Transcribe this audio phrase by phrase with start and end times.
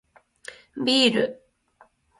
[0.83, 1.41] ビール